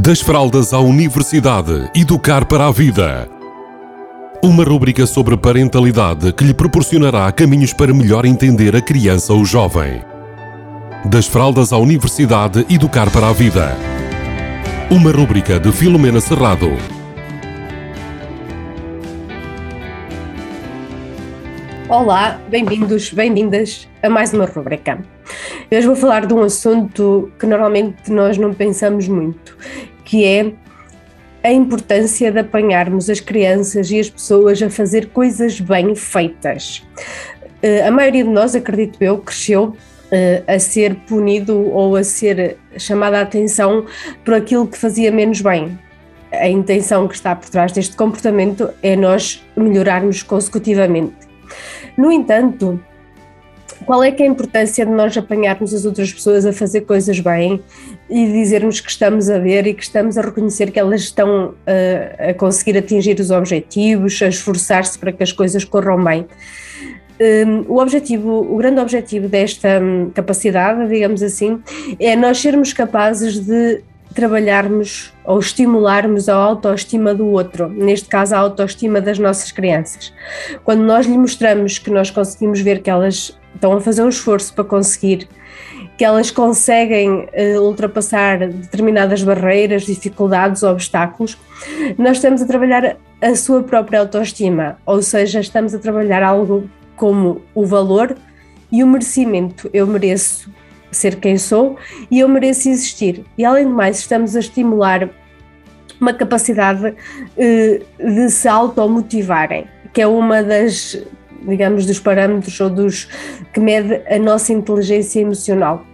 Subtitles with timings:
[0.00, 3.28] Das fraldas à universidade, educar para a vida.
[4.40, 10.00] Uma rúbrica sobre parentalidade que lhe proporcionará caminhos para melhor entender a criança ou jovem.
[11.04, 13.76] Das fraldas à universidade, educar para a vida.
[14.88, 16.70] Uma rúbrica de Filomena Serrado.
[21.88, 24.46] Olá, bem-vindos, bem-vindas a mais uma
[25.68, 25.76] rubrica.
[25.76, 29.56] Hoje vou falar de um assunto que normalmente nós não pensamos muito,
[30.04, 30.52] que é
[31.42, 36.84] a importância de apanharmos as crianças e as pessoas a fazer coisas bem feitas.
[37.62, 39.76] Eh, a maioria de nós, acredito eu, cresceu
[40.10, 43.86] eh, a ser punido ou a ser chamada a atenção
[44.24, 45.78] por aquilo que fazia menos bem.
[46.32, 51.16] A intenção que está por trás deste comportamento é nós melhorarmos consecutivamente.
[51.96, 52.78] No entanto,
[53.84, 57.20] qual é que é a importância de nós apanharmos as outras pessoas a fazer coisas
[57.20, 57.62] bem
[58.08, 62.30] e dizermos que estamos a ver e que estamos a reconhecer que elas estão uh,
[62.30, 66.26] a conseguir atingir os objetivos, a esforçar-se para que as coisas corram bem?
[67.20, 71.60] Um, o objetivo, o grande objetivo desta um, capacidade, digamos assim,
[71.98, 73.82] é nós sermos capazes de
[74.14, 80.12] trabalharmos ou estimularmos a autoestima do outro, neste caso a autoestima das nossas crianças.
[80.64, 84.54] Quando nós lhe mostramos que nós conseguimos ver que elas estão a fazer um esforço
[84.54, 85.28] para conseguir,
[85.96, 91.36] que elas conseguem uh, ultrapassar determinadas barreiras, dificuldades, obstáculos,
[91.98, 97.42] nós estamos a trabalhar a sua própria autoestima, ou seja, estamos a trabalhar algo como
[97.54, 98.16] o valor
[98.70, 99.68] e o merecimento.
[99.72, 100.50] Eu mereço
[100.90, 101.76] ser quem sou
[102.10, 103.24] e eu mereço existir.
[103.36, 105.08] E além do mais, estamos a estimular
[106.00, 106.94] uma capacidade
[107.36, 110.96] eh, de se automotivarem, que é uma das,
[111.48, 113.08] digamos, dos parâmetros ou dos
[113.52, 115.84] que mede a nossa inteligência emocional.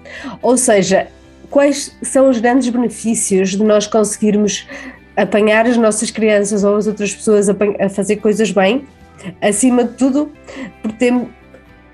[0.42, 1.08] Ou seja,
[1.50, 4.66] quais são os grandes benefícios de nós conseguirmos
[5.16, 7.54] apanhar as nossas crianças ou as outras pessoas a,
[7.88, 8.84] fazer coisas bem?
[9.40, 10.30] Acima de tudo,
[10.82, 11.12] porque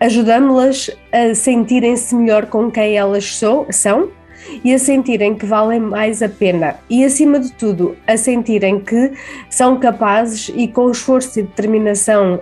[0.01, 3.39] ajudamos-las a sentirem-se melhor com quem elas
[3.71, 4.11] são
[4.65, 9.13] e a sentirem que valem mais a pena e, acima de tudo, a sentirem que
[9.49, 12.41] são capazes e com esforço e determinação,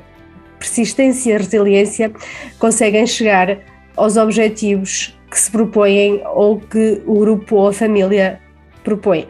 [0.59, 2.13] persistência e resiliência
[2.59, 3.59] conseguem chegar
[3.97, 8.41] aos objetivos que se propõem ou que o grupo ou a família
[8.83, 9.27] propõe.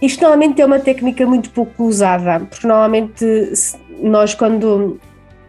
[0.00, 3.24] Isto normalmente é uma técnica muito pouco usada, porque normalmente
[4.00, 4.98] nós quando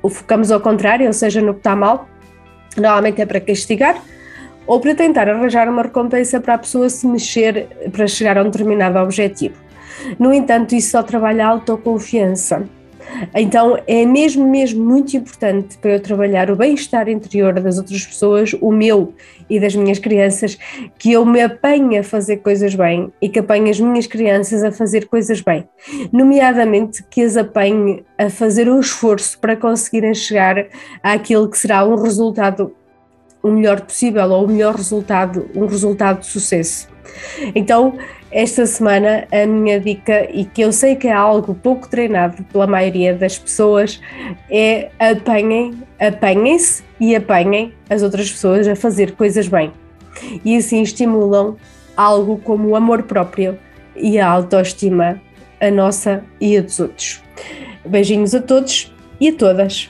[0.02, 2.08] o focamos ao contrário, ou seja, no que está mal,
[2.76, 4.02] normalmente é para castigar
[4.66, 8.46] ou para tentar arranjar uma recompensa para a pessoa se mexer para chegar a um
[8.46, 9.56] determinado objetivo.
[10.20, 12.68] No entanto, isso só trabalha a autoconfiança.
[13.34, 18.54] Então é mesmo, mesmo muito importante para eu trabalhar o bem-estar interior das outras pessoas,
[18.62, 19.14] o meu
[19.50, 20.58] e das minhas crianças,
[20.98, 24.72] que eu me apanhe a fazer coisas bem e que apanhe as minhas crianças a
[24.72, 25.68] fazer coisas bem.
[26.12, 30.68] Nomeadamente que as apanhe a fazer um esforço para conseguirem chegar
[31.02, 32.74] àquilo que será um resultado
[33.42, 36.93] o melhor possível ou o melhor resultado, um resultado de sucesso.
[37.56, 37.98] Então,
[38.32, 42.66] esta semana a minha dica, e que eu sei que é algo pouco treinado pela
[42.66, 44.02] maioria das pessoas,
[44.50, 49.72] é apanhem, apanhem-se e apanhem as outras pessoas a fazer coisas bem.
[50.44, 51.56] E assim estimulam
[51.96, 53.58] algo como o amor próprio
[53.96, 55.22] e a autoestima,
[55.60, 57.22] a nossa e a dos outros.
[57.86, 59.90] Beijinhos a todos e a todas.